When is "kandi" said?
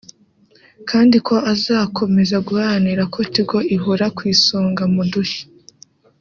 0.89-1.15